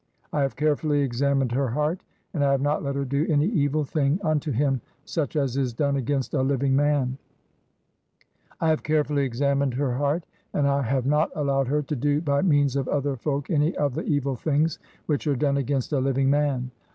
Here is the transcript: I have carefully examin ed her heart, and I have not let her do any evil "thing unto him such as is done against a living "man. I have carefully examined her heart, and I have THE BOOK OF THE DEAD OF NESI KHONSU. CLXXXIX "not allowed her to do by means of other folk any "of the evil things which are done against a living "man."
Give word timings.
I 0.33 0.41
have 0.41 0.55
carefully 0.55 1.07
examin 1.07 1.43
ed 1.43 1.51
her 1.51 1.67
heart, 1.67 2.01
and 2.33 2.43
I 2.43 2.49
have 2.51 2.61
not 2.63 2.81
let 2.81 2.95
her 2.95 3.05
do 3.05 3.27
any 3.29 3.45
evil 3.45 3.83
"thing 3.83 4.19
unto 4.23 4.49
him 4.51 4.81
such 5.05 5.35
as 5.35 5.57
is 5.57 5.73
done 5.73 5.95
against 5.95 6.33
a 6.33 6.41
living 6.41 6.75
"man. 6.75 7.19
I 8.59 8.69
have 8.69 8.81
carefully 8.81 9.25
examined 9.25 9.75
her 9.75 9.93
heart, 9.93 10.25
and 10.55 10.67
I 10.67 10.81
have 10.81 11.03
THE 11.03 11.11
BOOK 11.11 11.17
OF 11.19 11.21
THE 11.21 11.21
DEAD 11.21 11.21
OF 11.21 11.21
NESI 11.21 11.21
KHONSU. 11.21 11.21
CLXXXIX 11.21 11.35
"not 11.35 11.39
allowed 11.53 11.67
her 11.67 11.81
to 11.83 11.95
do 11.95 12.21
by 12.21 12.41
means 12.41 12.75
of 12.75 12.87
other 12.87 13.15
folk 13.15 13.49
any 13.51 13.75
"of 13.77 13.93
the 13.93 14.03
evil 14.05 14.35
things 14.35 14.79
which 15.05 15.27
are 15.27 15.35
done 15.35 15.57
against 15.57 15.93
a 15.93 15.99
living 15.99 16.31
"man." 16.31 16.71